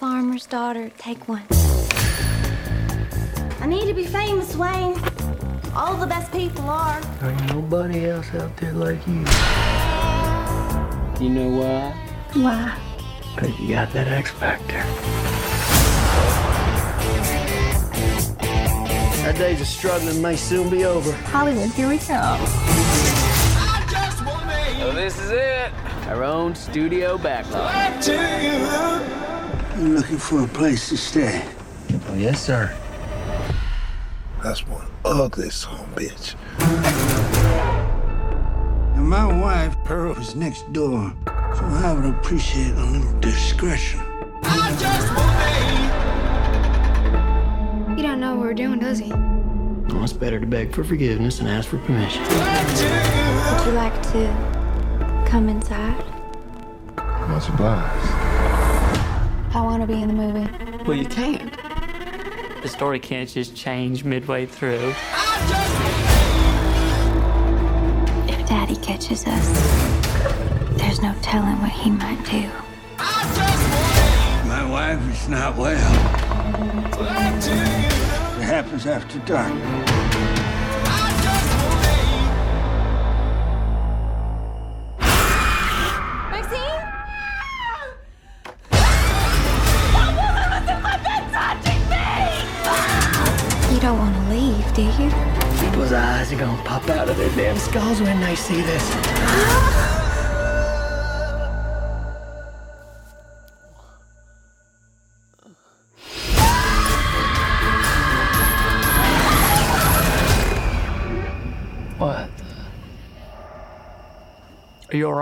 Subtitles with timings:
[0.00, 0.90] farmer's daughter.
[0.96, 1.44] Take one.
[3.60, 4.98] I need to be famous, Wayne.
[5.76, 6.98] All the best people are.
[7.20, 9.26] There ain't nobody else out there like you.
[11.22, 11.92] You know why?
[12.32, 12.78] Why?
[13.36, 14.78] Cause you got that X Factor.
[19.26, 21.12] Our days of struggling may soon be over.
[21.12, 22.38] Hollywood, here we go.
[24.78, 25.70] So this is it.
[26.08, 28.00] Our own studio backlot.
[29.80, 31.42] You looking for a place to stay?
[32.10, 32.76] Oh, yes, sir.
[34.42, 36.34] That's one ugly son of a bitch.
[38.94, 41.14] And my wife, Pearl, is next door.
[41.26, 44.00] So I would appreciate a little discretion.
[47.96, 49.10] He don't know what we're doing, does he?
[49.12, 52.22] Well, it's better to beg for forgiveness than ask for permission.
[52.22, 56.04] Would you like to come inside?
[57.30, 58.29] Much obliged.
[59.70, 60.84] I want to be in the movie.
[60.84, 61.52] Well, you can't.
[62.60, 64.88] The story can't just change midway through.
[68.26, 69.46] If Daddy catches us,
[70.76, 72.50] there's no telling what he might do.
[74.48, 75.94] My wife is not well.
[78.40, 80.39] It happens after dark.
[98.40, 98.82] See this.
[111.98, 112.30] What?
[114.88, 115.12] Are you all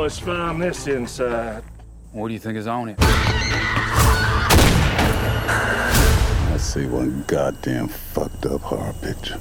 [0.00, 1.62] One of the boys found this inside.
[2.12, 2.96] What do you think is on it?
[6.48, 9.38] I see one goddamn fucked up horror picture.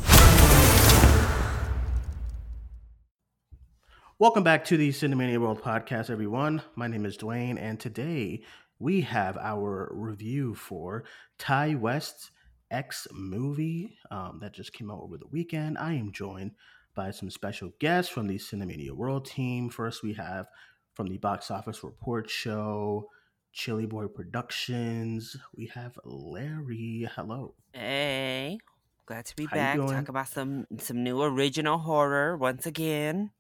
[4.19, 6.61] Welcome back to the Cinemania World Podcast, everyone.
[6.75, 8.41] My name is Duane, and today
[8.79, 11.05] we have our review for
[11.37, 12.31] Ti West's
[12.69, 15.77] X movie um, that just came out over the weekend.
[15.77, 16.51] I am joined
[16.99, 19.69] by some special guests from the Cinemania World team.
[19.69, 20.47] First, we have
[20.95, 23.07] from the Box Office Report Show,
[23.53, 25.38] Chilly Boy Productions.
[25.55, 27.07] We have Larry.
[27.15, 27.53] Hello.
[27.71, 28.57] Hey,
[29.05, 29.77] glad to be How back.
[29.77, 33.31] Talk about some some new original horror once again.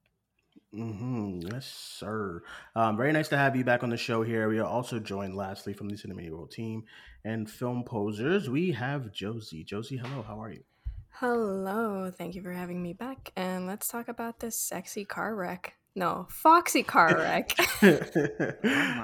[0.73, 1.49] Mm-hmm.
[1.51, 2.41] Yes, sir.
[2.77, 4.47] Um, very nice to have you back on the show here.
[4.47, 6.85] We are also joined, lastly, from the Cinemania World team
[7.25, 8.49] and film posers.
[8.49, 9.65] We have Josie.
[9.65, 10.23] Josie, hello.
[10.25, 10.63] How are you?
[11.11, 13.31] Hello, thank you for having me back.
[13.35, 15.73] And let's talk about this sexy car wreck.
[15.95, 17.55] No, foxy car wreck.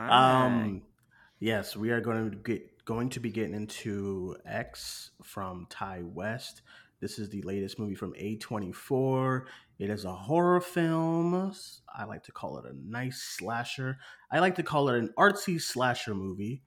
[0.09, 0.83] um,
[1.39, 6.61] yes, we are going to get going to be getting into X from Ti West.
[7.01, 9.43] This is the latest movie from A24.
[9.79, 11.53] It is a horror film.
[11.93, 13.97] I like to call it a nice slasher.
[14.31, 16.63] I like to call it an artsy slasher movie.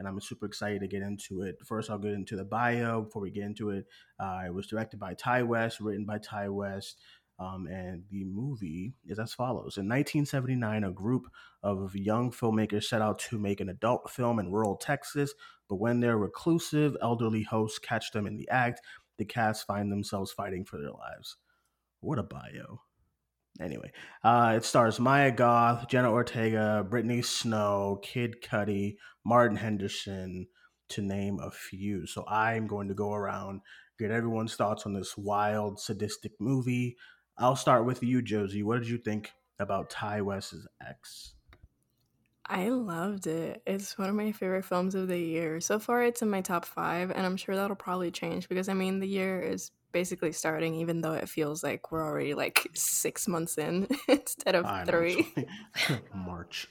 [0.00, 1.58] And I'm super excited to get into it.
[1.64, 3.84] First, I'll get into the bio before we get into it.
[4.18, 6.98] Uh, it was directed by Ti West, written by Ti West,
[7.38, 9.76] um, and the movie is as follows.
[9.76, 11.26] In 1979, a group
[11.62, 15.34] of young filmmakers set out to make an adult film in rural Texas,
[15.68, 18.80] but when their reclusive elderly hosts catch them in the act,
[19.18, 21.36] the cast find themselves fighting for their lives.
[22.00, 22.80] What a bio.
[23.60, 23.90] Anyway,
[24.22, 30.46] uh, it stars Mia Goth, Jenna Ortega, Brittany Snow, Kid Cudi, Martin Henderson,
[30.90, 32.06] to name a few.
[32.06, 33.60] So I'm going to go around,
[33.98, 36.96] get everyone's thoughts on this wild, sadistic movie.
[37.38, 38.62] I'll start with you, Josie.
[38.62, 41.34] What did you think about Ti West's X?
[42.46, 43.62] I loved it.
[43.64, 45.60] It's one of my favorite films of the year.
[45.60, 48.74] So far, it's in my top five, and I'm sure that'll probably change because I
[48.74, 53.26] mean, the year is basically starting, even though it feels like we're already like six
[53.28, 55.34] months in instead of I know, three.
[56.14, 56.68] March.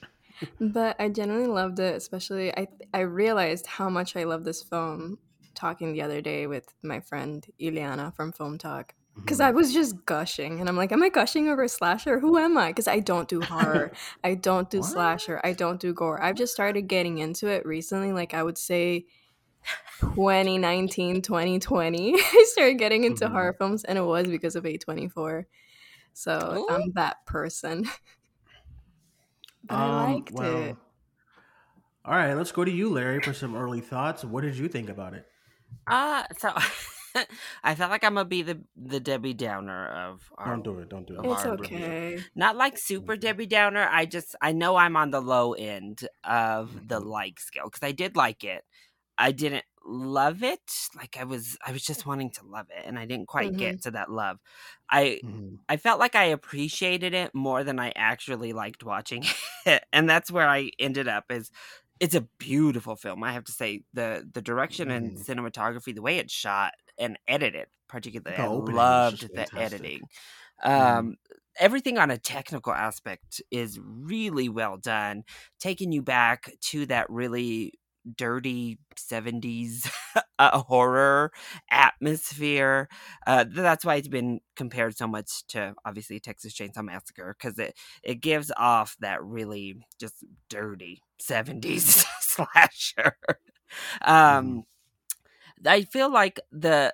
[0.60, 1.96] but I genuinely loved it.
[1.96, 5.20] Especially, I I realized how much I love this film.
[5.56, 10.06] Talking the other day with my friend Ileana from Film Talk, because I was just
[10.06, 12.20] gushing, and I'm like, "Am I gushing over slasher?
[12.20, 13.92] Who am I?" Because I don't do horror,
[14.24, 16.22] I don't do slasher, I don't do gore.
[16.22, 18.14] I've just started getting into it recently.
[18.14, 19.06] Like I would say,
[20.16, 23.32] 2019, 2020, I started getting into Mhm.
[23.32, 25.46] horror films, and it was because of A24.
[26.14, 27.86] So I'm that person.
[29.64, 30.78] But I liked Um, well, it.
[32.06, 34.24] All right, let's go to you, Larry, for some early thoughts.
[34.24, 35.26] What did you think about it?
[35.88, 36.52] Uh so
[37.64, 40.90] I felt like I'm gonna be the the Debbie Downer of our, Don't do it.
[40.90, 41.26] Don't do it.
[41.26, 41.78] It's our review.
[41.78, 42.24] okay.
[42.36, 43.88] Not like super Debbie Downer.
[43.92, 46.88] I just I know I'm on the low end of Mm-hmm.
[46.88, 48.64] the like scale because I did like it.
[49.20, 50.62] I didn't love it.
[50.96, 53.82] Like I was I was just wanting to love it, and I didn't quite get
[53.84, 54.40] to that love.
[54.92, 55.60] I Mhm.
[55.70, 59.26] I felt like I appreciated it more than I actually liked watching
[59.68, 61.26] it, and that's where I ended up.
[61.32, 61.52] Is
[62.00, 63.24] it's a beautiful film.
[63.24, 65.20] I have to say the the direction and Mhm.
[65.20, 69.60] cinematography, the way it's shot and edited, particularly, The I loved the fantastic.
[69.60, 70.08] editing.
[70.78, 71.04] Mhm.
[71.04, 71.18] Um,
[71.60, 75.24] everything on a technical aspect is really well done,
[75.60, 77.79] taking you back to that really
[78.16, 79.90] dirty 70s
[80.40, 81.32] uh, horror
[81.72, 82.88] atmosphere.
[83.28, 87.76] Uh, that's why it's been compared so much to obviously Texas Chainsaw Massacre because it,
[88.04, 93.16] it gives off that really just dirty 70s slasher.
[94.02, 94.66] Um,
[95.66, 96.94] I feel like the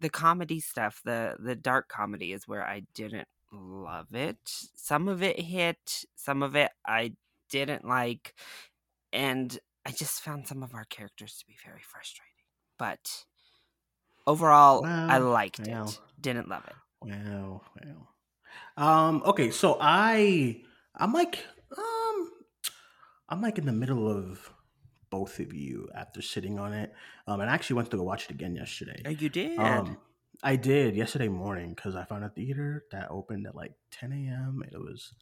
[0.00, 4.38] the comedy stuff, the the dark comedy is where I didn't love it.
[4.74, 7.12] Some of it hit, some of it I
[7.50, 8.34] didn't like,
[9.12, 12.28] and I just found some of our characters to be very frustrating.
[12.78, 13.24] But
[14.26, 15.88] overall, I liked well.
[15.88, 16.00] it.
[16.20, 16.74] Didn't love it.
[17.00, 18.08] Wow, wow.
[18.76, 20.62] Um, okay, so I
[20.94, 21.44] I'm like
[21.76, 22.30] um
[23.28, 24.50] I'm like in the middle of
[25.10, 26.92] both of you after sitting on it.
[27.26, 29.02] Um and I actually went to go watch it again yesterday.
[29.04, 29.58] Oh, you did.
[29.58, 29.98] Um
[30.42, 34.62] I did yesterday morning because I found a theater that opened at like 10 a.m.
[34.72, 35.14] It was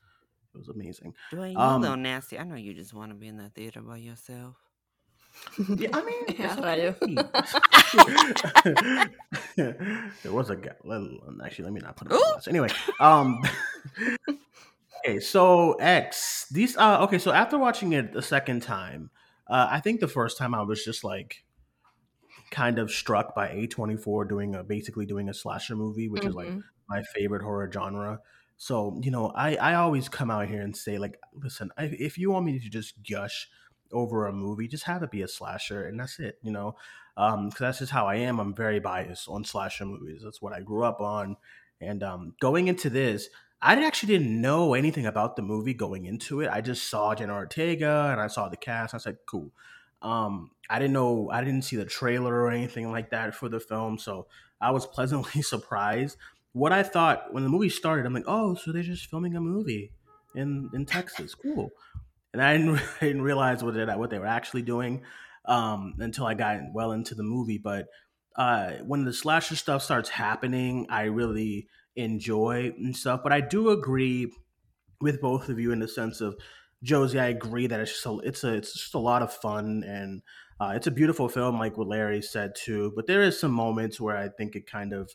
[0.55, 1.14] it was amazing.
[1.31, 2.38] Duane, you um, a little nasty.
[2.38, 4.56] I know you just want to be in that theater by yourself.
[5.76, 6.94] Yeah, I mean, Yeah, okay.
[10.23, 10.73] there was a guy.
[11.44, 12.41] Actually, let me not put him on.
[12.49, 12.69] Anyway,
[12.99, 13.41] um,
[15.06, 16.47] okay, so X.
[16.50, 16.76] These.
[16.76, 19.11] Uh, okay, so after watching it the second time,
[19.49, 21.44] uh, I think the first time I was just like
[22.50, 26.49] kind of struck by A24 doing a basically doing a slasher movie, which is like
[26.49, 26.64] Mhm.
[26.88, 28.20] my favorite horror genre.
[28.62, 32.18] So, you know, I, I always come out here and say, like, listen, I, if
[32.18, 33.48] you want me to just gush
[33.90, 36.76] over a movie, just have it be a slasher, and that's it, you know?
[37.16, 38.38] Because that's just how I am.
[38.38, 40.20] I'm very biased on slasher movies.
[40.22, 41.38] That's what I grew up on.
[41.80, 43.30] And um, going into this,
[43.62, 46.50] I actually didn't know anything about the movie going into it.
[46.52, 48.92] I just saw Jenna Ortega and I saw the cast.
[48.92, 49.52] I said, cool.
[50.02, 53.58] Um, I didn't know, I didn't see the trailer or anything like that for the
[53.58, 53.96] film.
[53.96, 54.26] So
[54.60, 56.18] I was pleasantly surprised.
[56.52, 59.41] What I thought when the movie started, I'm like, oh, so they're just filming a
[59.41, 59.93] movie
[60.35, 61.35] in, in Texas.
[61.35, 61.70] Cool.
[62.32, 65.02] And I didn't, I didn't realize what they, what they were actually doing
[65.44, 67.58] um, until I got well into the movie.
[67.58, 67.87] But
[68.37, 73.20] uh, when the slasher stuff starts happening, I really enjoy and stuff.
[73.23, 74.32] But I do agree
[75.00, 76.37] with both of you in the sense of
[76.82, 77.19] Josie.
[77.19, 80.23] I agree that it's just a, it's a it's just a lot of fun and
[80.61, 82.93] uh, it's a beautiful film, like what Larry said too.
[82.94, 85.11] But there is some moments where I think it kind of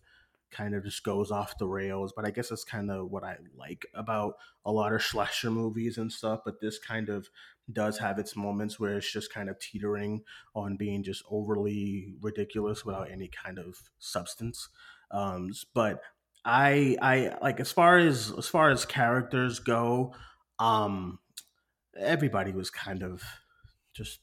[0.56, 2.14] kind of just goes off the rails.
[2.16, 4.36] But I guess that's kind of what I like about
[4.66, 6.42] a lot of slasher movies and stuff.
[6.46, 7.30] But this kind of
[7.72, 10.24] does have its moments where it's just kind of teetering
[10.56, 14.70] on being just overly ridiculous without any kind of substance.
[15.12, 16.02] Um, but
[16.44, 20.14] I I like as far as as far as characters go,
[20.60, 21.20] um,
[21.98, 23.24] everybody was kind of
[23.94, 24.20] just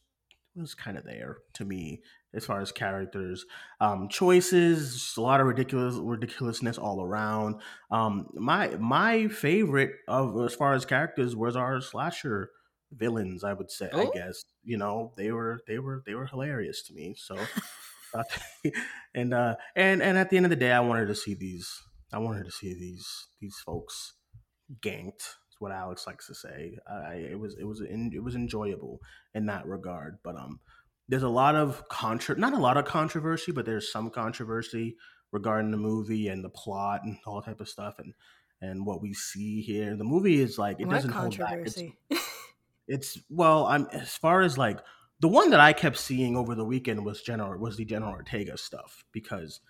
[0.55, 2.03] was kind of there to me
[2.35, 3.45] as far as characters
[3.81, 7.61] um choices a lot of ridiculous ridiculousness all around.
[7.91, 12.51] Um my my favorite of as far as characters was our slasher
[12.95, 14.11] villains i would say i Oh.
[14.13, 14.45] guess.
[14.65, 17.37] You know they were they were they were hilarious to me so
[18.15, 18.23] uh,
[19.15, 21.69] and uh and and at the end of the day i wanted to see these
[22.13, 24.15] i wanted to see these these folks
[24.83, 26.77] ganked is what alex likes to say.
[26.89, 29.01] I it was it was in, it was enjoyable
[29.35, 30.61] in that regard but um
[31.09, 34.97] there's a lot of contra not a lot of controversy but there's some controversy
[35.33, 38.15] regarding the movie and the plot and all type of stuff and
[38.61, 39.97] and what we see here.
[39.97, 41.59] The movie is like it what doesn't hold back.
[41.65, 41.83] It's,
[42.89, 44.79] it's well i'm as far as like
[45.21, 48.59] the one that i kept seeing over the weekend was general was the Jenna Ortega
[48.59, 49.61] stuff because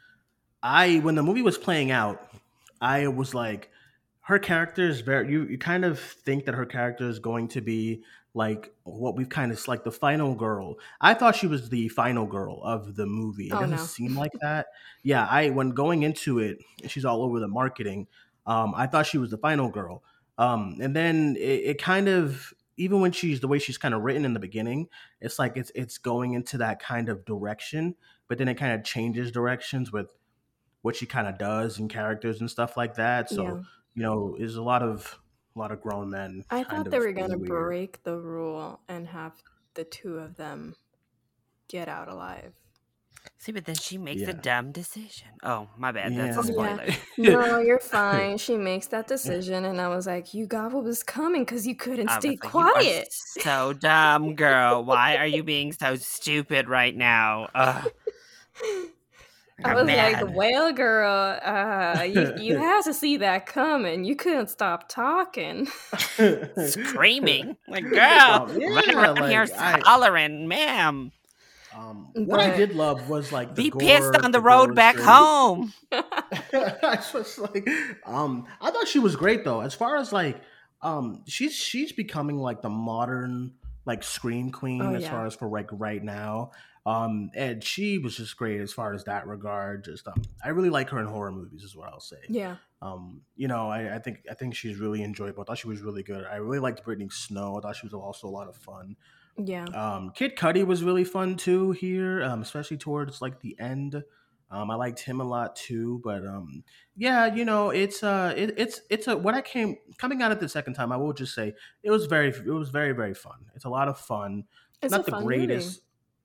[0.62, 2.32] i when the movie was playing out
[2.80, 3.70] i was like
[4.22, 7.60] her character is very you, you kind of think that her character is going to
[7.60, 8.02] be
[8.34, 10.76] like what we've kind of like the final girl.
[11.00, 13.48] I thought she was the final girl of the movie.
[13.48, 13.82] It Oh, doesn't no.
[13.84, 14.66] seem like that.
[15.02, 18.06] Yeah i when going into it she's all over the marketing
[18.46, 20.02] um i thought she was the final girl.
[20.38, 21.40] Um and then it,
[21.76, 24.88] it kind of even when she's the way she's kind of written in the beginning
[25.20, 27.94] it's like it's it's going into that kind of direction
[28.28, 30.10] but then it kind of changes directions with
[30.82, 33.30] what she kind of does and characters and stuff like that.
[33.30, 33.62] So Yeah.
[33.94, 35.20] you know there's a lot of
[35.54, 37.48] a lot of grown men I thought they were gonna weird.
[37.48, 39.32] break the rule and have
[39.74, 40.74] the two of them
[41.68, 42.52] get out alive.
[43.38, 44.30] See, but then she makes Yeah.
[44.30, 45.28] a dumb decision.
[45.44, 46.16] Oh, my bad.
[46.16, 46.52] That's a Yeah.
[46.52, 46.86] spoiler.
[47.18, 48.36] No, you're fine.
[48.46, 51.76] She makes that decision, and I was like, "You got what was coming because you
[51.76, 54.84] couldn't I stay like, quiet." so dumb, girl.
[54.84, 57.48] Why are you being so stupid right now?
[57.54, 57.90] Ugh.
[59.64, 60.22] I was mad.
[60.22, 64.04] like, "Well, girl, uh, you you had to see that coming.
[64.04, 65.68] You couldn't stop talking."
[66.66, 71.12] screaming like, girl, Um, run yeah, around here like, I- hollering, ma'am.
[71.74, 74.74] Um, what I did love was like the Be gore, pissed on the gore road
[74.74, 75.06] back great.
[75.08, 75.72] home.
[75.90, 77.66] I was like,
[78.04, 79.60] um, I thought she was great though.
[79.60, 80.38] As far as like,
[80.82, 83.52] um, she's she's becoming like the modern
[83.86, 85.10] like scream queen Oh, as yeah.
[85.10, 86.50] far as for like right now.
[86.84, 89.84] Um, and she was just great as far as that regard.
[89.84, 92.16] Just um, I really like her in horror movies, is what I'll say.
[92.28, 95.42] yeah, Um, you know, I, I think I think she's really enjoyable.
[95.42, 96.24] I thought she was really good.
[96.24, 97.56] I really liked Brittany Snow.
[97.56, 98.96] I thought she was also a lot of fun.
[99.36, 99.64] yeah.
[99.66, 104.02] Um, Kid Cudi was really fun too here, um, especially towards like the end.
[104.50, 106.62] Um, I liked him a lot too, but um,
[106.94, 110.40] yeah, you know, it's uh, it, it's it's a when I came coming out of
[110.40, 113.46] the second time, I will just say it was very it was very very fun.
[113.54, 114.44] It's a lot of fun.
[114.82, 115.80] It's not the greatest, movie.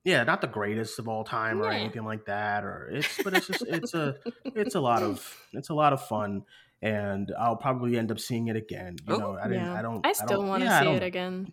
[0.08, 3.46] Yeah, not the greatest of all time or anything like that, or it's but it's
[3.46, 4.14] just it's a
[4.54, 6.44] it's a lot of it's a lot of fun.
[6.80, 8.96] And I'll probably end up seeing it again.
[9.04, 9.64] You Oh, know, I didn't.
[9.64, 9.74] yeah.
[9.74, 10.06] I don't.
[10.06, 11.52] I still want to yeah, see it again.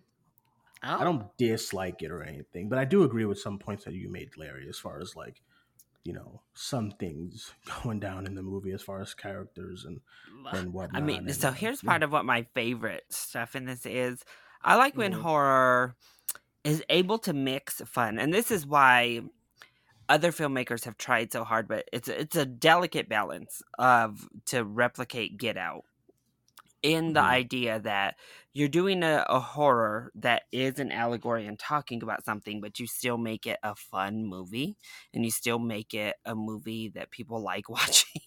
[0.83, 4.09] I don't dislike it or anything, but I do agree with some points that you
[4.09, 5.41] made, Larry, as far as like,
[6.03, 10.01] you know, some things going down in the movie as far as characters and
[10.51, 11.01] and whatnot.
[11.01, 11.89] I mean, and, so here's yeah.
[11.89, 14.23] part of what my favorite stuff in this is.
[14.61, 15.21] I like when Mhm.
[15.21, 15.95] horror
[16.65, 19.21] is able to mix fun, and this is why
[20.09, 21.67] other filmmakers have tried so hard.
[21.67, 25.85] But it's it's a delicate balance of to replicate Get Out
[26.83, 27.21] in the Mhm.
[27.21, 28.15] idea that
[28.53, 32.85] you're doing a, a horror that is an allegory and talking about something, but you
[32.87, 34.77] still make it a fun movie,
[35.13, 38.21] and you still make it a movie that people like watching.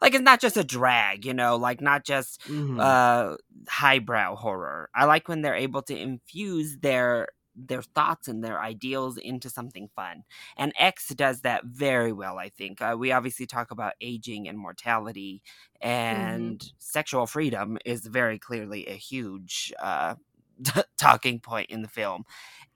[0.00, 2.78] like it's not just a drag, you know, like not just Mhm.
[2.78, 3.36] uh
[3.68, 4.90] highbrow horror.
[4.94, 9.88] I like when they're able to infuse their their thoughts and their ideals into something
[9.94, 10.24] fun.
[10.56, 12.80] And X does that very well, I think.
[12.80, 15.42] Uh, we obviously talk about aging and mortality
[15.80, 20.14] and sexual freedom is very clearly a huge uh
[20.98, 22.24] talking point in the film.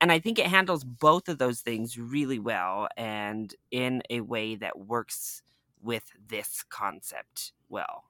[0.00, 4.56] And I think it handles both of those things really well and in a way
[4.56, 5.42] that works
[5.80, 8.04] with this concept well.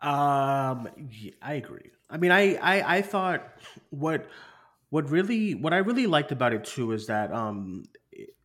[0.00, 1.90] Um, yeah, I agree.
[2.10, 3.58] I mean, I, I, I thought
[3.90, 4.28] what,
[4.90, 7.84] what really, what I really liked about it too is that, um,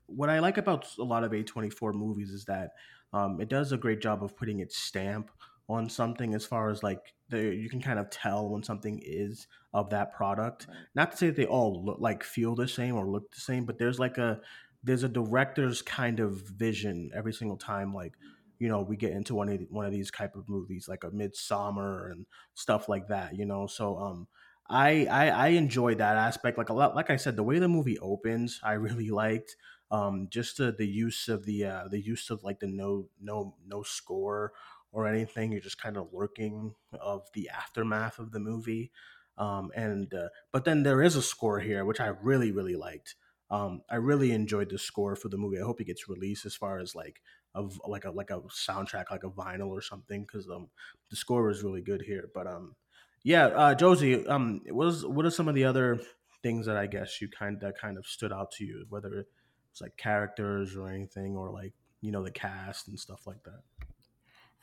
[0.08, 2.72] what I like about a lot of A24 movies is that,
[3.14, 5.32] um, it does a great job of putting its stamp
[5.70, 9.48] on something as far as like the, you can kind of tell when something is
[9.74, 10.68] of that product.
[10.96, 13.66] Not to say that they all look like feel the same or look the same,
[13.66, 14.42] but there's like a,
[14.84, 18.16] there's a director's kind of vision every single time, like,
[18.60, 21.10] you know we get into one of one of these type of movies like a
[21.10, 24.28] Midsommar and stuff like that you know so um
[24.72, 27.68] I, I i enjoyed that aspect like a lot like i said the way the
[27.68, 29.58] movie opens i really liked
[29.92, 33.56] um just the, the use of the uh the use of like the no no
[33.66, 34.54] no score
[34.94, 35.54] or anything.
[35.54, 38.92] You're just kind of lurking of the aftermath of the movie
[39.38, 43.16] um and uh, but then there is a score here which i really really liked.
[43.50, 45.60] Um i really enjoyed the score for the movie.
[45.60, 47.22] I hope it gets released as far as like
[47.56, 50.70] of like a like a soundtrack like a vinyl or something because um
[51.10, 52.76] the score is really good here but um
[53.24, 56.00] yeah uh josie um what are some of the other
[56.42, 59.26] things that i guess you kind of kind of stood out to you whether
[59.72, 63.62] it's like characters or anything or like you know the cast and stuff like that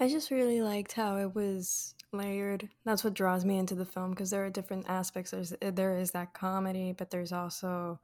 [0.00, 2.68] I just really liked how it was layered.
[2.84, 5.32] That's what draws me into the film because there are different aspects.
[5.32, 7.98] There's eh, there is that comedy, but there's also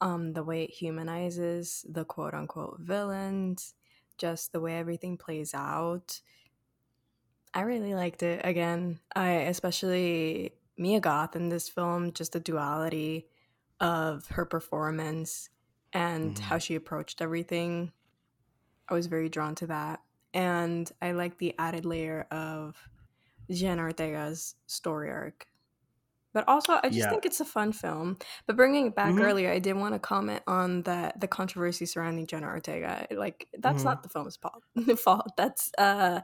[0.00, 3.74] um, the way it humanizes the quote unquote villains,
[4.18, 6.20] just the way everything plays out.
[7.54, 8.40] I really liked it.
[8.44, 13.28] Again, I especially Mia Goth in this film, just the duality
[13.80, 15.50] of her performance
[15.92, 16.38] and Mhm.
[16.38, 17.92] how she approached everything.
[18.88, 20.02] I was very drawn to that.
[20.34, 22.88] And I like the added layer of
[23.50, 25.46] Jenna Ortega's story arc.
[26.34, 27.10] But also, I just Yeah.
[27.10, 28.18] think it's a fun film.
[28.46, 29.20] But bringing it back Mhm.
[29.20, 33.06] earlier, I did want to comment on the the controversy surrounding Jenna Ortega.
[33.10, 33.84] Like, that's Mhm.
[33.84, 34.64] not the film's fault.
[34.98, 35.32] fault.
[35.36, 36.22] That's uh,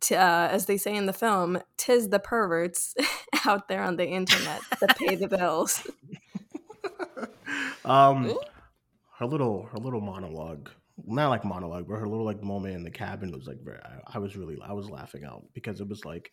[0.00, 2.94] t- uh, as they say in the film, tis the perverts
[3.46, 5.86] out there on the internet that pay the bills.
[7.84, 8.36] um
[9.18, 10.70] her little her little monologue
[11.06, 14.00] not like monologue but her little like moment in the cabin was like very I,
[14.14, 16.32] I was really i was laughing out because it was like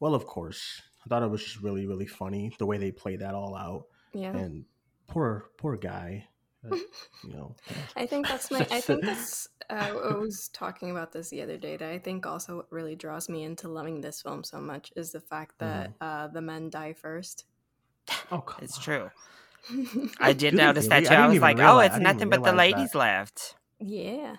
[0.00, 3.20] well of course i thought it was just really really funny the way they played
[3.20, 4.36] that all out Yeah.
[4.36, 4.64] and
[5.06, 6.26] poor poor guy.
[6.64, 6.76] Uh,
[7.24, 7.54] you know,
[7.96, 8.60] I think that's my.
[8.70, 9.48] I think that's.
[9.70, 11.76] Uh, I was talking about this the other day.
[11.76, 15.12] That I think also what really draws me into loving this film so much is
[15.12, 17.44] the fact that uh, the men die first.
[18.32, 18.82] oh, come It's on.
[18.84, 19.10] true.
[20.20, 20.88] I did Do notice really?
[20.88, 21.06] that I too.
[21.06, 22.98] I, didn't was even like, oh, it's nothing but the ladies that.
[22.98, 23.54] left.
[23.78, 24.36] yeah,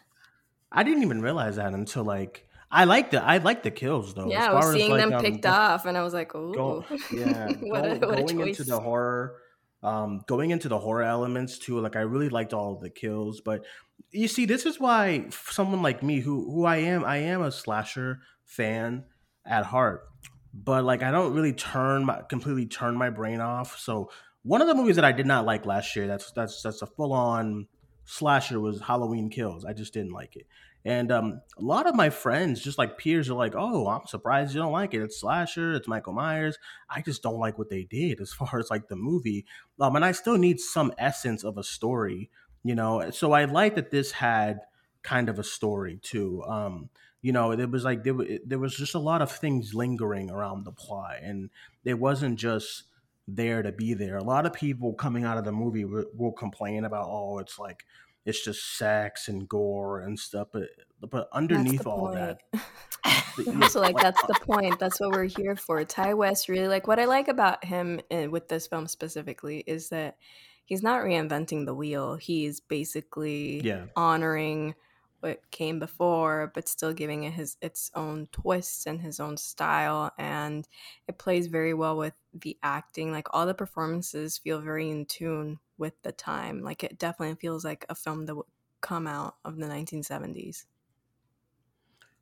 [0.72, 4.30] I didn't even realize that until like I like the I like the kills though.
[4.30, 4.42] yeah.
[4.44, 6.34] as I was far as, seeing like, them um, picked off, and I was like,
[6.36, 8.60] oh, yeah, what, a, go- what a going choice.
[8.60, 9.36] into the horror,
[9.84, 11.80] um, going into the horror elements too.
[11.80, 13.66] Like I really liked all the kills, but
[14.12, 17.52] you see, this is why someone like me, who who I am, I am a
[17.52, 19.06] slasher fan
[19.46, 20.08] at heart,
[20.54, 23.78] but like I don't really turn my completely turn my brain off.
[23.78, 24.12] So
[24.44, 26.88] one of the movies that I did not like last year, that's that's that's a
[26.88, 27.68] full on
[28.06, 29.66] slasher was Halloween Kills.
[29.66, 30.48] I just didn't like it.
[30.86, 34.54] And um, a lot of my friends, just like peers, are like, "Oh, I'm surprised
[34.54, 35.02] you don't like it.
[35.02, 35.74] It's slasher.
[35.74, 36.58] It's Michael Myers.
[36.90, 39.46] I just don't like what they did as far as like the movie.
[39.80, 42.30] Um, and I still need some essence of a story,
[42.64, 43.12] you know.
[43.12, 44.62] So I like that this had
[45.04, 46.44] kind of a story too.
[46.44, 46.90] Um,
[47.22, 50.64] you know, it was like there, there was just a lot of things lingering around
[50.64, 51.50] the plot, and
[51.84, 52.84] it wasn't just
[53.28, 54.18] there to be there.
[54.18, 57.60] A lot of people coming out of the movie will, will complain about, oh, it's
[57.60, 57.86] like
[58.30, 60.70] it's just sex and gore and stuff, but
[61.02, 62.16] but underneath all point.
[62.54, 64.80] that, I'm also like that's the point.
[64.80, 65.84] That's what we're here for.
[65.84, 69.90] Ti West really like what I like about him uh, with this film specifically is
[69.90, 70.18] that
[70.66, 72.16] he's not reinventing the wheel.
[72.16, 73.88] He's basically Yeah.
[73.96, 74.76] honoring
[75.20, 80.12] what came before, but still giving it his its own twists and his own style,
[80.18, 80.68] and
[81.08, 83.12] it plays very well with the acting.
[83.12, 86.62] Like all the performances feel very in tune with the time.
[86.62, 88.46] Like it definitely feels like a film that would
[88.82, 90.66] come out of the 1970s.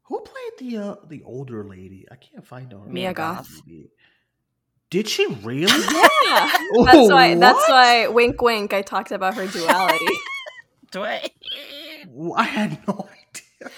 [0.03, 2.05] Who played the uh, the older lady?
[2.09, 2.79] I can't find her.
[2.79, 3.61] Mia Goth.
[4.89, 5.65] Did she really?
[6.25, 6.49] Yeah,
[6.85, 7.35] that's why.
[7.35, 8.07] That's why.
[8.07, 8.73] Wink, wink.
[8.73, 10.05] I talked about her duality.
[10.91, 11.27] Duane.
[12.35, 13.71] I had no idea.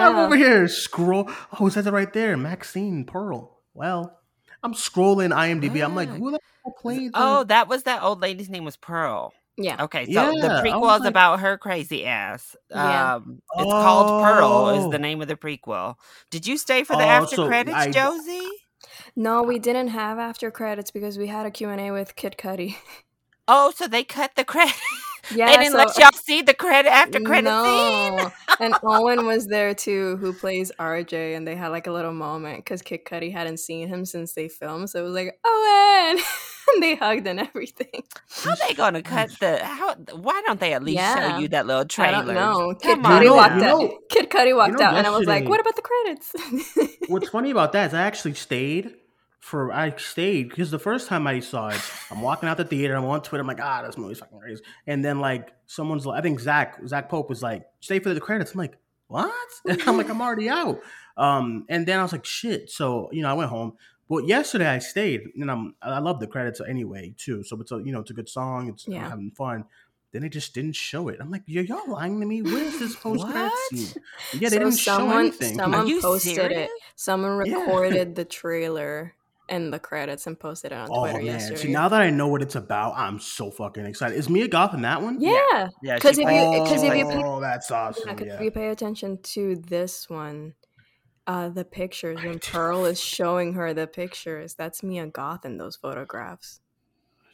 [0.00, 1.30] I'm over here scroll.
[1.58, 2.36] Oh, it says it right there.
[2.36, 3.58] Maxine Pearl.
[3.74, 4.18] Well,
[4.62, 5.82] I'm scrolling IMDb.
[5.84, 7.12] I'm like, who the hell played?
[7.14, 9.32] Oh, that was that old lady's name was Pearl.
[9.56, 12.56] yeah, Okay, so Yeah, the prequel was is like- about her crazy ass.
[12.70, 13.14] Yeah.
[13.16, 14.68] Um, it's called Pearl.
[14.70, 14.90] Is Oh.
[14.90, 15.94] the name of the prequel.
[16.30, 18.48] Did you stay for the Oh, after so credits, I- Josie?
[19.16, 22.36] No, we didn't have after credits because we had a Q and A with Kid
[22.38, 22.76] Cudi.
[23.52, 24.74] Oh, so they cut the credit.
[25.34, 28.30] Yeah, they didn't let y'all see the credit after credit scene.
[28.60, 32.64] and Owen was there too, who plays RJ, and they had like a little moment
[32.64, 36.18] because Kid Cudi hadn't seen him since they filmed, so it was like Owen,
[36.74, 38.02] and they hugged and everything.
[38.44, 39.64] How they gonna cut the?
[39.64, 39.94] How?
[40.14, 41.32] Why don't they at least Yeah.
[41.32, 42.24] show you that little I trailer?
[42.24, 42.74] don't know.
[42.80, 43.90] Kid Come Cudi on, walked you out.
[44.08, 46.34] Kid Cudi walked know out, and I was like, "What about the credits?"
[47.08, 48.94] What's funny about that is I actually stayed
[49.40, 52.94] for I stayed because the first time I saw it, I'm walking out the theater.
[52.94, 53.40] I'm on Twitter.
[53.40, 54.62] I'm like, ah, this movie's fucking crazy.
[54.86, 58.20] And then like someone's like, I think Zach Zach Pope was like, stay for the
[58.20, 58.52] credits.
[58.52, 58.76] I'm like,
[59.08, 59.32] what?
[59.68, 60.80] And I'm like, I'm already out.
[61.16, 62.70] Um, and then I was like, shit.
[62.70, 63.74] So you know, I went home.
[64.08, 67.42] But yesterday I stayed, and I'm I love the credits anyway too.
[67.44, 68.68] So it's a you know it's a good song.
[68.68, 69.08] It's I'm Yeah.
[69.08, 69.64] having fun.
[70.12, 71.18] Then they just didn't show it.
[71.20, 72.42] I'm like, "Y- y'all lying to me?
[72.42, 74.02] Where's this post credit scene?
[74.40, 75.54] Yeah, they So didn't show someone- anything.
[75.56, 76.34] someone- Are you posted it.
[76.34, 76.70] serious?
[76.96, 77.60] Someone Yeah.
[77.60, 79.14] recorded the trailer
[79.50, 81.26] and the credits and posted it on Oh Twitter man!
[81.26, 81.60] yesterday.
[81.60, 84.16] See, now that I know what it's about, I'm so fucking excited.
[84.16, 85.20] Is Mia Goth in that one?
[85.20, 88.04] yeah, Yeah, because she if you played- because she if you pay, oh, that's awesome.
[88.08, 88.34] yeah, 'cause Yeah.
[88.36, 90.54] if you pay attention to this one,
[91.26, 95.58] uh, the pictures I when Pearl is showing her the pictures, that's Mia Goth in
[95.58, 96.60] those photographs.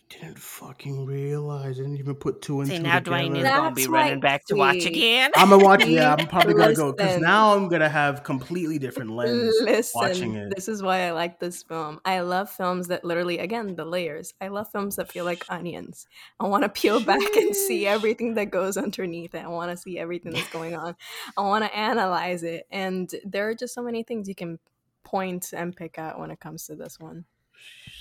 [0.09, 1.81] Didn't fucking realize.
[1.81, 3.16] I didn't even put two and See two now, together.
[3.19, 5.33] Duane is gonna be That's running why- back to watch again.
[5.35, 5.85] I'm gonna watch.
[5.85, 9.53] Yeah, I'm probably gonna go because now I'm gonna have completely different lens
[9.97, 10.53] watching it.
[10.55, 11.99] this is why I like this film.
[12.05, 14.33] I love films that literally, again, the layers.
[14.40, 16.07] I love films that feel like onions.
[16.38, 19.45] I want to peel back and see everything that goes underneath it.
[19.45, 20.95] I want to see everything that's going on.
[21.37, 22.69] I want to analyze it.
[22.71, 24.61] And there are just so many things you can
[25.03, 27.25] point and pick out when it comes to this one.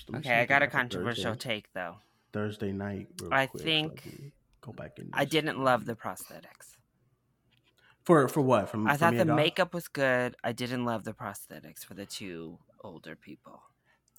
[0.09, 1.95] Let me see Okay, I got a controversial Thursday, take though.
[2.33, 3.07] Thursday night.
[3.21, 5.09] real I quick, so think can go back in.
[5.13, 6.77] I didn't love the prosthetics.
[8.03, 8.87] for for what from.
[8.87, 9.35] I from thought the Goth?
[9.35, 10.35] makeup was good.
[10.43, 13.61] I didn't love the prosthetics for the two older people.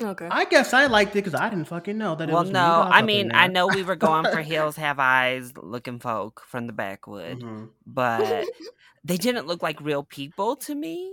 [0.02, 0.28] Okay.
[0.30, 2.28] I guess I liked it because I didn't fucking know that.
[2.28, 5.52] it Well, was no, I mean, I know we were going for Hills Have Eyes
[5.56, 7.70] looking folk from the backwood, Mhm.
[7.86, 8.44] but
[9.04, 11.12] they didn't look like real people to me.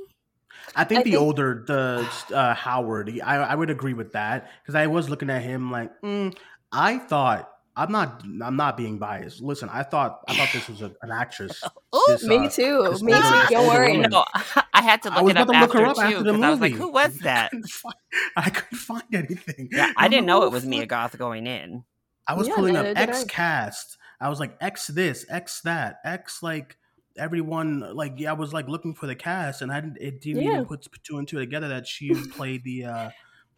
[0.75, 4.13] I think I the think- older the uh, Howard, he- I I would agree with
[4.13, 6.35] that because I was looking at him like mm,
[6.71, 9.41] I thought I'm not I'm not being biased.
[9.41, 11.63] Listen, I thought I thought this was a, an actress.
[11.95, 12.81] Ooh, This, Me uh, too.
[13.01, 13.47] Me older- too.
[13.49, 13.97] Don't worry.
[13.97, 14.23] No,
[14.73, 16.01] I had to I look was it up about to look after her up too
[16.01, 17.95] after the because I was like, "Who was that?" couldn't find,
[18.37, 19.69] I couldn't find anything.
[19.71, 20.85] Yeah, I I'm didn't like, know it was the Mia?
[20.85, 21.83] Goth going in.
[22.27, 23.27] I was Yeah, pulling up neither did X I.
[23.27, 23.97] cast.
[24.21, 26.77] I was like X this, X that, X like
[27.17, 27.95] everyone.
[27.95, 29.97] Like yeah, I was like looking for the cast, and I didn't.
[29.99, 30.51] It didn't Yeah.
[30.53, 33.09] even put two and two together that she played the uh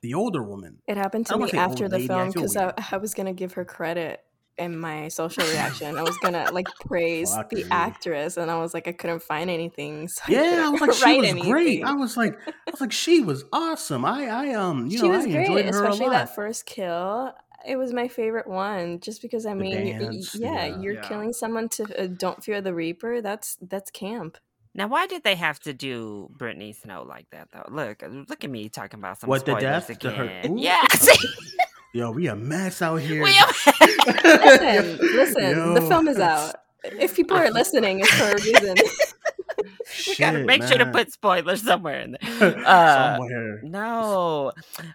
[0.01, 0.79] the older woman.
[0.87, 2.73] It happened I to me wanna say old after the lady, film because I, weird.
[2.91, 4.21] I was gonna give her credit
[4.57, 5.97] in my social reaction.
[5.97, 7.67] I was gonna like praise Fuck the you.
[7.71, 10.07] actress, and I was like, I couldn't find anything.
[10.07, 11.51] So Yeah, I couldn't was like, she was anything.
[11.51, 11.83] great.
[11.83, 14.05] I was like, I was like, she was awesome.
[14.05, 16.09] I, I um, you she know, I great, enjoyed her a lot.
[16.11, 17.33] that first kill.
[17.67, 20.79] It was my favorite one, just because I The mean, y- y- dance, yeah, yeah.
[20.79, 21.01] you're Yeah.
[21.07, 24.37] killing someone to uh, "Don't Fear the Reaper." That's that's camp.
[24.73, 27.65] Now, why did they have to do Brittany Snow like that, though?
[27.69, 30.57] Look, look at me talking about some What, the spoilers death to her- again.
[30.57, 30.61] Ooh.
[30.61, 30.81] Yeah,
[31.93, 33.23] Yo, we a mess out here.
[33.23, 33.47] we are-
[34.23, 36.55] Listen, listen, the film is out.
[36.83, 38.75] If people are listening, it's for a reason.
[40.07, 42.55] we gotta Shit, make sure to put spoilers somewhere in there.
[42.65, 43.61] Uh, somewhere.
[43.63, 44.51] No,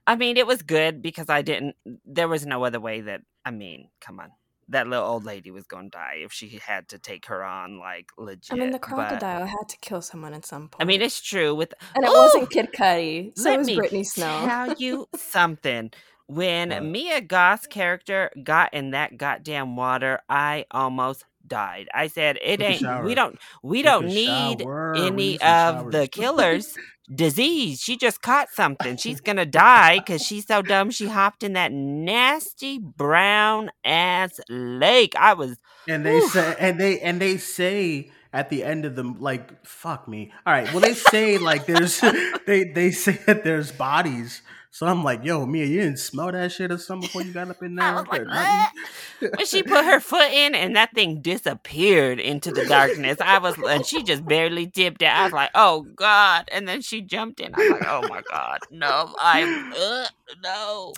[0.07, 1.77] I mean it was good because I didn't.
[2.05, 4.31] There was no other way that I mean, come on,
[4.69, 8.11] that little old lady was gonna die if she had to take her on like
[8.19, 8.53] legit.
[8.53, 10.81] I mean, the but- crocodile had to kill someone at some point.
[10.83, 12.13] I mean, it's true with and it Ooh!
[12.15, 14.45] wasn't Kid Cudi, so Let it was me Brittany Snow.
[14.47, 15.91] Tell you something.
[16.27, 16.85] When What?
[16.85, 21.89] Mia Goth's character got in that goddamn water, I almost died.
[21.95, 23.05] I said, "It ain't.
[23.05, 23.39] We don't.
[23.63, 24.95] We Took don't need shower.
[24.97, 26.75] Any of the killers."
[27.13, 27.81] Disease.
[27.81, 28.97] She just caught something.
[28.97, 30.93] She's gonna die because she's so dumb.
[30.93, 35.15] She hopped in that nasty brown ass lake.
[35.19, 36.31] I was And they Oof.
[36.31, 40.33] say, and they, and they say at the end of the like, fuck me.
[40.47, 40.71] All right.
[40.73, 42.01] Well, they say like there's,
[42.47, 44.43] they, they say that there's bodies.
[44.73, 47.51] So I'm like, yo, Mia, you didn't smell that shit or something before you got
[47.51, 47.87] up in there.
[47.87, 49.31] I was like, nothing?
[49.37, 53.57] when she put her foot in and that thing disappeared into the darkness, I was
[53.59, 55.07] and she just barely dipped it.
[55.07, 56.49] I was like, oh god!
[56.53, 57.53] And then she jumped in.
[57.55, 60.07] I was like, oh my god, no, I'm uh,
[60.43, 60.95] no.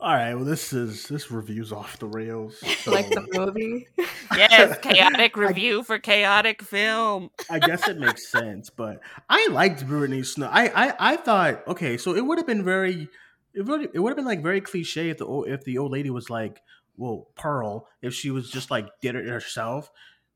[0.00, 0.34] All right.
[0.34, 2.62] Well, this is this review's off the rails.
[2.86, 3.88] like the movie.
[4.36, 7.30] Yes, chaotic review for chaotic film.
[7.50, 8.68] I guess it makes sense.
[8.70, 10.48] But I liked Brittany Snow.
[10.52, 13.08] I, I, I thought, okay, so it would have been very,
[13.54, 15.92] it would, it would have been like very cliche if the old, if the old
[15.92, 16.60] lady was like,
[16.98, 19.90] well, Pearl, if she was just like did it herself.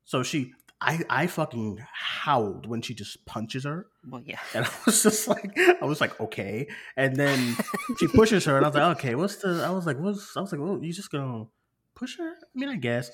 [0.05, 3.87] So she, I, I fucking howled when she just punches her.
[4.07, 4.39] Well, yeah.
[4.53, 6.67] And I was just like, I was like, okay.
[6.97, 7.55] And then
[7.99, 9.63] she pushes her, and I was like, okay, what's the?
[9.65, 10.35] I was like, what's?
[10.35, 11.45] I was like, well, you just gonna
[11.95, 12.29] push her?
[12.29, 13.11] I mean, I guess.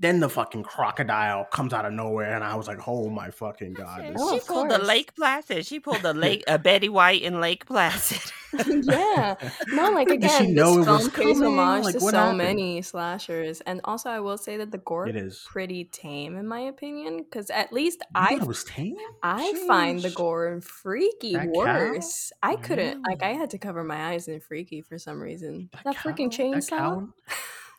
[0.00, 3.74] Then the fucking crocodile comes out of nowhere, and I was like, oh my fucking
[3.74, 4.00] god!
[4.02, 4.78] Yeah, this Oh, she of pulled the.
[4.78, 5.66] Lake Placid.
[5.66, 8.32] She pulled the Lake uh, Betty White in Lake Placid.
[8.82, 9.36] yeah,
[9.68, 12.10] no, like Did she again, know this it was film pays homage Like, to so
[12.10, 12.38] happened?
[12.38, 15.44] many slashers, and also I will say that the gore It is.
[15.46, 18.96] pretty tame in my opinion, because at least You I it was tame.
[19.22, 20.14] I find the Sheesh.
[20.16, 21.50] gore freaky That cow?
[21.52, 22.32] worse.
[22.42, 25.70] I couldn't like I had to cover my eyes in freaky for some reason.
[25.84, 27.08] That, cow- freaking That chainsaw.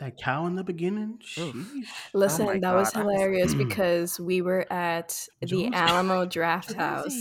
[0.02, 1.20] Cow, that cow in the beginning.
[1.38, 1.68] Oof.
[2.14, 3.68] Listen, oh my that was God, was- hilarious mm.
[3.68, 7.16] because we were at the Alamo Draft House.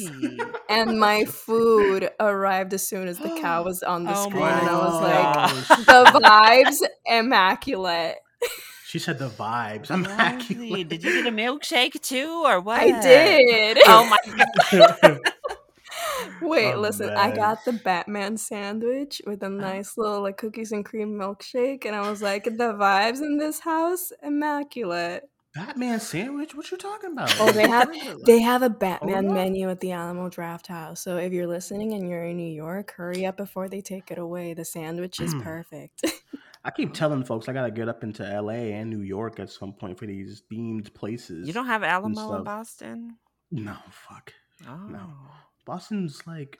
[0.68, 4.68] And my food arrived as soon as the cow was on the Oh screen, and
[4.68, 8.16] I was like, the vibes immaculate.
[8.86, 9.84] She said the vibes.
[9.84, 10.88] Josie, Immaculate.
[10.88, 12.80] Did you get a milkshake too, or what?
[12.80, 13.78] I did.
[13.86, 14.18] Oh my
[14.70, 15.20] god!
[16.42, 20.84] Wait, Oh, listen, I got the Batman sandwich with a nice little like cookies and
[20.84, 25.28] cream milkshake, and I was like, the vibes in this house, immaculate.
[25.54, 26.54] Batman sandwich?
[26.54, 27.34] What you talking about?
[27.40, 27.90] Oh, they have
[28.24, 29.32] they have a Batman yeah?
[29.32, 30.98] menu at the Alamo Drafthouse.
[30.98, 34.18] So if you're listening and you're in New York, hurry up before they take it
[34.18, 34.54] away.
[34.54, 35.42] The sandwich is Mm.
[35.42, 36.04] perfect.
[36.64, 39.72] I keep telling folks I gotta get up into LA and New York at some
[39.72, 41.48] point for these themed places.
[41.48, 43.16] You don't have Alamo in Boston?
[43.50, 44.32] No, fuck.
[44.68, 45.08] Oh,
[45.74, 46.58] Boston's like,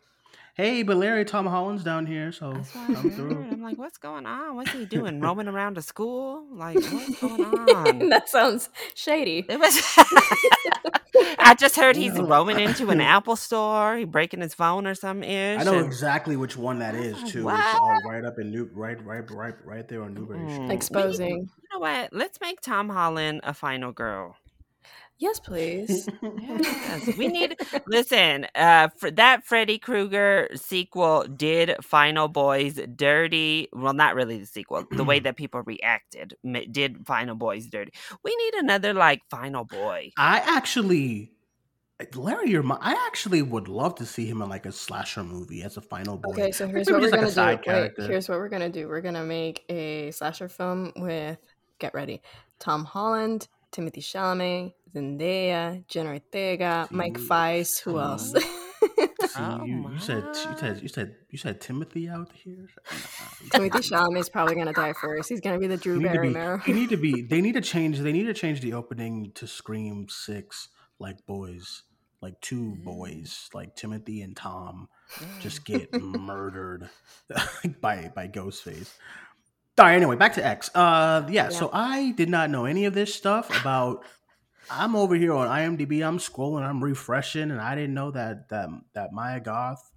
[0.55, 3.15] hey, but Larry Tom Holland's down here, so that's I come heard.
[3.15, 3.47] through.
[3.51, 4.55] I'm like, what's going on?
[4.55, 5.21] What's he doing?
[5.27, 6.47] Roaming around to school?
[6.53, 8.09] Like, what's going on?
[8.11, 9.45] that sounds shady.
[9.49, 9.75] It was.
[11.41, 12.25] I just heard he's No.
[12.25, 13.97] roaming into an Apple store.
[13.97, 15.61] He breaking his phone or some ish.
[15.61, 17.45] I know and- exactly which one that is too.
[17.47, 17.59] what?
[17.59, 20.39] It's all right up in New, right, right, right, right there on Newbury.
[20.39, 20.55] Mm.
[20.55, 20.71] Street.
[20.71, 21.37] Exposing.
[21.37, 22.13] You know what?
[22.13, 24.37] Let's make Tom Holland a final girl.
[25.21, 26.09] Yes, please.
[26.23, 27.55] Yes, we need.
[27.87, 33.69] Listen, uh, for that Freddy Krueger sequel did Final Boys dirty.
[33.75, 34.87] Well, not really the sequel.
[34.91, 36.37] The way that people reacted
[36.71, 37.93] did Final Boys dirty.
[38.25, 40.13] We need another like Final Boy.
[40.17, 41.33] I actually,
[42.15, 45.63] Larry, your mom, I actually would love to see him in like a slasher movie
[45.63, 46.31] as a final boy.
[46.31, 47.71] Okay, so here's maybe what we're like, gonna side do.
[47.73, 48.89] Wait, here's what we're gonna do.
[48.89, 51.37] We're gonna make a slasher film with
[51.79, 52.23] get ready,
[52.59, 57.81] Tom Holland, Timothy Chalamet, Zendaya, Jenna Ortega, Mike Jeez, Faist.
[57.81, 58.33] Who else?
[59.31, 62.69] See, Oh, you, you said you said you said you said Timothy out here.
[63.53, 65.29] Timothy Chalamet is probably gonna die first.
[65.29, 66.33] He's gonna be the Drew You need to be.
[66.33, 66.63] Barrymore.
[66.67, 67.23] You need to be.
[67.31, 67.99] They need to change.
[67.99, 71.83] They need to change the opening to Scream Six, like boys,
[72.21, 73.55] like two boys, mm.
[73.55, 74.89] like Timothy and Tom,
[75.41, 76.89] just get murdered
[77.81, 78.95] by by Ghostface.
[79.81, 79.95] All right.
[79.95, 80.71] Anyway, back to X.
[80.75, 84.05] Uh, yeah, So I did not know any of this stuff about.
[84.71, 86.07] I'm over here on IMDb.
[86.07, 86.63] I'm scrolling.
[86.63, 89.91] I'm refreshing, and I didn't know that that that Mia Goth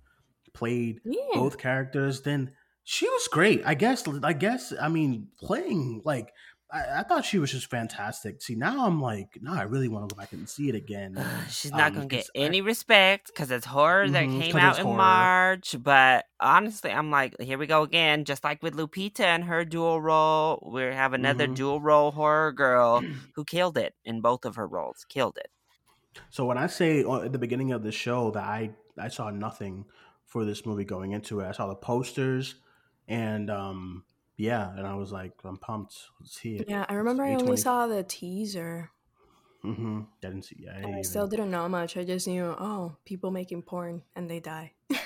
[0.53, 1.17] played Yeah.
[1.33, 2.21] both characters.
[2.21, 2.51] Then
[2.85, 3.61] she was great.
[3.65, 4.07] I guess.
[4.23, 4.71] I guess.
[4.81, 6.33] I mean, playing like
[6.73, 8.41] I, I thought she was just fantastic.
[8.41, 11.15] See, now I'm like, now I really want to go back and see it again.
[11.49, 14.79] She's not Um, gonna get I- any respect because it's horror that Mhm, came out
[14.79, 14.97] in horror.
[14.97, 15.75] March.
[15.79, 18.25] But honestly, I'm like, here we go again.
[18.25, 21.55] Just like with Lupita and her dual role, we have another Mhm.
[21.55, 23.01] dual role horror girl
[23.35, 25.05] who killed it in both of her roles.
[25.07, 25.51] Killed it.
[26.29, 29.29] So when I say uh, at the beginning of the show that I I saw
[29.29, 29.85] nothing
[30.25, 32.55] for this movie going into it, I saw the posters,
[33.07, 34.05] and um
[34.37, 35.95] yeah, and I was like, I'm pumped.
[36.19, 36.65] Let's see it.
[36.69, 38.91] Yeah, I remember I only saw the teaser.
[39.63, 40.01] Mm-hmm.
[40.01, 40.67] I didn't see.
[40.69, 41.95] I, didn't I still didn't know much.
[41.95, 44.73] I just knew, oh, people making porn and they die.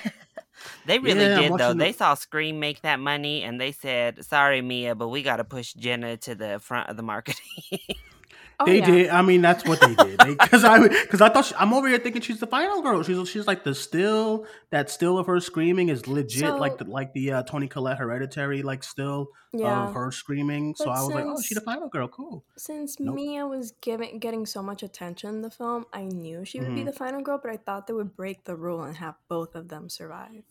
[0.86, 1.72] They really Yeah, did though.
[1.72, 5.36] the- They saw Scream make that money, and they said, "Sorry, Mia, but we got
[5.36, 7.44] to push Jenna to the front of the marketing."
[8.60, 8.86] Oh, they yeah.
[8.86, 9.08] did.
[9.10, 10.18] I mean, that's what they did.
[10.38, 13.02] Because I, because I thought she, I'm over here thinking she's the final girl.
[13.04, 17.12] She's she's like the still that still of her screaming is legit, like the like
[17.12, 19.86] the uh, Toni Collette hereditary like still Yeah.
[19.86, 20.74] of her screaming.
[20.74, 22.08] So I was like, oh, she's the final girl.
[22.08, 22.44] Cool.
[22.56, 23.14] Since Nope.
[23.14, 26.80] Mia was giving getting so much attention in the film, I knew she would be
[26.82, 26.86] Mhm.
[26.86, 29.68] the final girl, but I thought they would break the rule and have both of
[29.68, 30.42] them survive.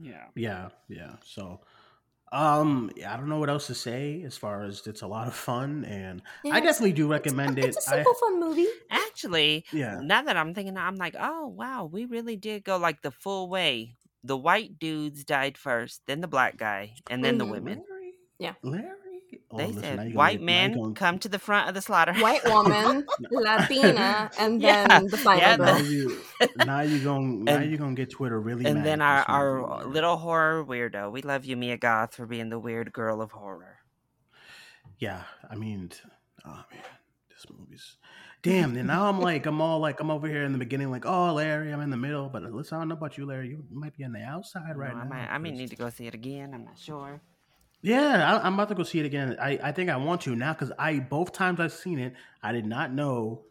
[0.00, 0.24] yeah.
[0.34, 1.12] Yeah, yeah.
[1.24, 1.60] So,
[2.32, 5.34] um, I don't know what else to say as far as it's a lot of
[5.34, 7.66] fun, and Yeah, I definitely do recommend it.
[7.66, 8.66] It's a simple, fun movie.
[8.90, 13.02] Actually, yeah, now that I'm thinking, I'm like, oh wow, we really did go like
[13.02, 13.96] the full way.
[14.24, 17.50] The white dudes died first, then the black guy, and then the Mhm.
[17.50, 17.84] women.
[17.88, 18.54] Larry, Yeah.
[18.62, 18.96] Larry.
[19.52, 21.74] Oh, They listen, said, you're "White get- men, you're gonna- come to the front of
[21.74, 25.66] the slaughterhouse." White woman, Latina, and Yeah, then the final yeah, girl.
[25.66, 26.20] now you
[26.64, 29.84] now you gonna now And- you're gonna get Twitter really and mad then our our
[29.84, 31.12] little horror weirdo.
[31.12, 33.78] We love you, Mia Goth, for being the weird girl of horror.
[34.98, 35.22] yeah.
[35.50, 35.90] I mean,
[36.46, 36.82] oh man,
[37.28, 37.96] this movie's
[38.42, 38.74] damn.
[38.74, 41.34] Then now I'm like I'm all like I'm over here in the beginning like oh
[41.34, 43.50] Larry, I'm in the middle, but uh, listen, I don't know about you, Larry.
[43.50, 45.10] You might be on the outside right No, I now.
[45.10, 46.54] might I may need to go see it again.
[46.54, 47.20] I'm not sure.
[47.82, 49.36] Yeah, I, I'm about to go see it again.
[49.40, 52.52] I, I think I want to now because I both times I've seen it, I
[52.52, 53.42] did not know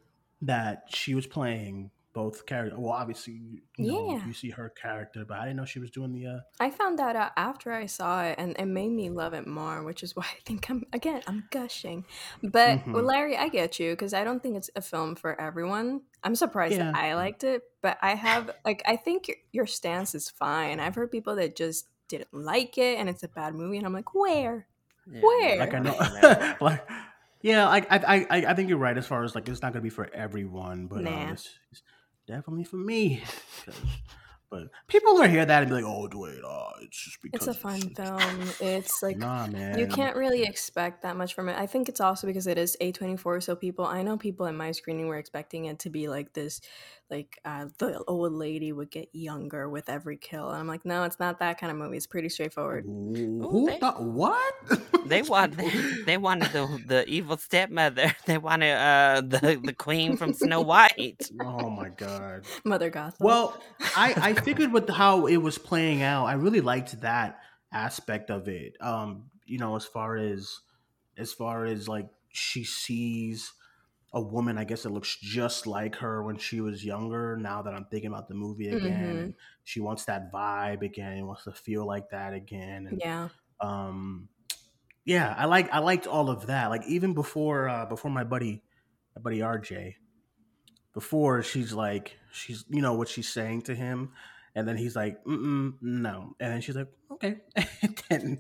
[0.44, 2.78] that she was playing both characters.
[2.78, 3.34] Well, obviously,
[3.78, 4.26] you know, Yeah.
[4.28, 6.28] you see her character, but I didn't know she was doing the.
[6.28, 9.48] Uh, I found that out after I saw it, and it made me love it
[9.48, 12.06] more, which is why I think I'm again I'm gushing.
[12.44, 13.08] But well, Mhm.
[13.08, 16.02] Larry, I get you because I don't think it's a film for everyone.
[16.24, 16.92] I'm surprised Yeah.
[16.92, 20.80] that I liked it, but I have like I think your, your stance is fine.
[20.82, 23.94] I've heard people that just didn't like it, and it's a bad movie, and I'm
[23.94, 24.68] like, where?
[25.12, 25.58] Yeah, Where?
[25.60, 26.88] like I know, like
[27.42, 29.82] yeah, I, I I I think you're right as far as like it's not gonna
[29.82, 31.82] be for everyone, but um, it's, it's
[32.28, 33.24] definitely for me
[34.52, 37.58] But people are hear that and be like, "Oh, Duane, oh, it's just because It's
[37.58, 38.52] a fun film.
[38.60, 39.80] It's like Nah, man.
[39.80, 41.58] you can't really expect that much from it.
[41.58, 44.74] I think it's also because it is A24, so people I know people in my
[44.74, 46.60] screening were expecting it to be like this
[47.12, 50.50] like uh, the old lady would get younger with every kill.
[50.50, 51.98] And I'm like, no, it's not that kind of movie.
[51.98, 52.86] It's pretty straightforward.
[52.86, 54.54] Who they- thought what?
[55.06, 55.56] They want
[56.06, 58.16] they wanted the the evil stepmother.
[58.26, 61.30] They wanted uh the the queen from Snow White.
[61.42, 62.46] oh my god.
[62.64, 63.20] Mother Gothel.
[63.20, 63.62] Well,
[63.96, 67.40] I I figured with how it was playing out, I really liked that
[67.74, 68.78] aspect of it.
[68.82, 70.60] Um, you know, as far as
[71.18, 73.52] as far as like she sees
[74.14, 77.38] a woman, I guess it looks just like her when she was younger.
[77.38, 79.36] Now that I'm thinking about the movie again, Mhm.
[79.64, 83.30] she wants that vibe again, wants to feel like that again, and yeah.
[83.60, 84.28] um
[85.06, 88.62] yeah i like i liked all of that like even before uh before my buddy
[89.16, 89.96] my buddy rj
[90.94, 94.12] before she's like she's you know what she's saying to him
[94.56, 97.38] and then he's like Mm-mm, no and then she's like okay
[97.82, 98.40] and then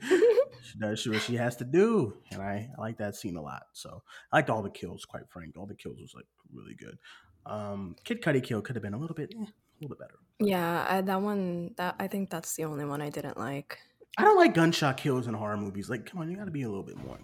[0.64, 3.64] she does what she has to do and i i like that scene a lot
[3.74, 6.98] so i liked all the kills quite frank all the kills was like really good
[7.46, 10.20] um Kid Cudi kill could have been a little bit eh, a little bit better
[10.40, 13.80] Yeah, I, that one that I think that's the only one I didn't like.
[14.18, 15.90] I don't like gunshot kills in horror movies.
[15.90, 17.18] Like, come on, you got to be a little bit more,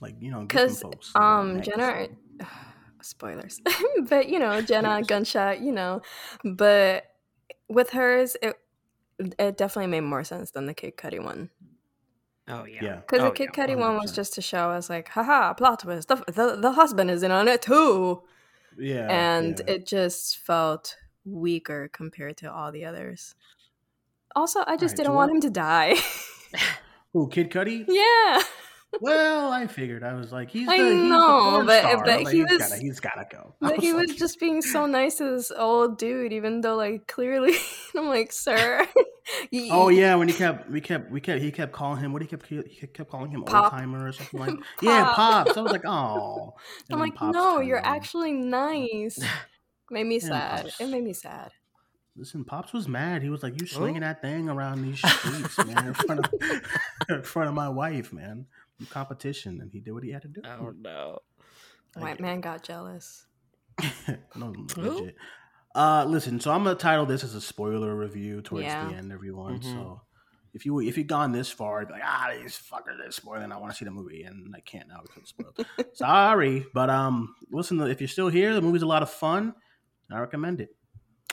[0.00, 1.12] like, you know, Cuz some folks.
[1.14, 1.62] a little um.
[1.62, 2.08] Jenna
[3.02, 3.60] spoilers.
[4.08, 6.02] but you know, Jenna gunshot, you know,
[6.44, 7.04] but
[7.68, 8.56] with hers it
[9.38, 11.50] it definitely made more sense than the Kid Cudi one.
[12.50, 12.78] Oh yeah.
[12.82, 12.96] Yeah.
[12.96, 13.66] Because Oh, the Kid yeah.
[13.66, 16.08] Cudi one was just to show us like, haha, plot twist.
[16.08, 18.22] The, the, the husband is in on it too.
[18.78, 19.74] Yeah, and yeah.
[19.74, 23.34] it just felt weaker compared to all the others.
[24.34, 25.94] Also, I just right, didn't so want what- him to die.
[27.12, 27.84] Oh, Kid Cudi.
[27.88, 28.40] yeah.
[29.00, 32.06] Well, I figured I was like, he's the, I he's the know, porn but- but
[32.06, 32.58] Like, he was.
[32.58, 33.54] Gotta, he's gotta go.
[33.62, 37.06] I But he was just being so nice to this old dude, even though like
[37.06, 37.54] clearly
[37.96, 38.86] I'm like, sir.
[39.70, 42.12] Oh yeah, when he kept, we kept, we kept, he kept calling him.
[42.12, 44.54] What he kept, he kept calling him old timer or something like.
[44.82, 45.56] Yeah, pops.
[45.56, 46.54] I was like, oh.
[46.90, 49.20] I'm like, no, you're actually nice.
[49.88, 50.64] Made me sad.
[50.64, 50.80] Pops.
[50.80, 51.52] It made me sad.
[52.16, 53.22] Listen, pops was mad.
[53.22, 53.74] He was like, "You oh.
[53.76, 56.62] slinging that thing around these streets, man, in front of,
[57.08, 58.46] in front of my wife, man,
[58.86, 60.40] competition." And he did what he had to do.
[60.44, 61.18] Oh no.
[61.96, 63.26] I White man got jealous.
[64.36, 65.16] no, legit.
[65.74, 66.40] Uh, listen.
[66.40, 68.88] So I'm gonna title this as a spoiler review towards Yeah.
[68.88, 69.60] the end, everyone.
[69.60, 69.64] Mhm.
[69.64, 70.00] So
[70.52, 73.52] if you if you've gone this far, be like, ah, these fuckers are spoiling.
[73.52, 75.66] I want to see the movie, and I can't now because it's spoiled.
[75.94, 77.80] Sorry, but um, listen.
[77.80, 79.54] If you're still here, the movie's a lot of fun.
[80.10, 80.70] I recommend it.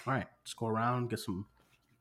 [0.05, 1.47] All right, let's go around get some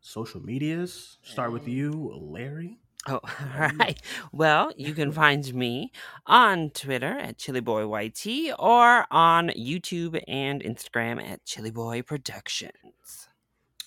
[0.01, 1.19] social medias.
[1.23, 2.79] Start with you, Larry.
[3.09, 3.79] Oh, all mm-hmm.
[3.79, 4.01] right.
[4.33, 5.93] Well, you can find me
[6.27, 13.29] on Twitter at ChiliBoyYT or on YouTube and Instagram at Chilly Boy Productions.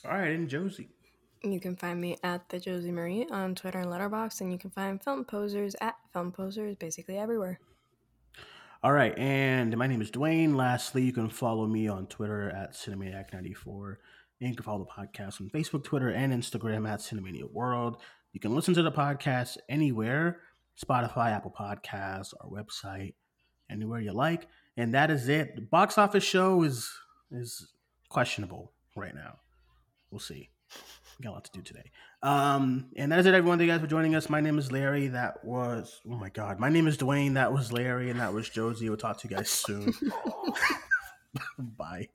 [0.06, 0.90] All right, and Josie.
[1.44, 4.72] You can find me at the Josie Marie on Twitter and Letterboxd, and you can
[4.72, 7.60] find Film Posers at Film Posers basically everywhere.
[8.82, 10.56] All right, and my name is Duane.
[10.56, 13.96] Lastly, you can follow me on Twitter at Cinemaniac94.
[14.42, 18.02] And you can follow the podcast on Facebook, Twitter, and Instagram at Cinemania World.
[18.34, 20.40] You can listen to the podcast anywhere
[20.84, 23.14] Spotify, Apple Podcasts, our website,
[23.70, 24.48] anywhere you like.
[24.78, 25.56] And that is it.
[25.56, 26.92] The box office show is
[27.32, 27.72] is
[28.10, 29.40] questionable right now.
[30.12, 30.50] We'll see.
[31.18, 31.92] We got a lot to do today.
[32.24, 33.58] Um, and that is it, everyone.
[33.58, 34.30] Thank you guys for joining us.
[34.30, 35.08] My name is Larry.
[35.08, 36.60] That was oh my god.
[36.60, 37.34] My name is Duane.
[37.34, 38.90] That was Larry, and that was Josie.
[38.90, 39.94] We'll talk to you guys soon.
[41.78, 42.10] Bye.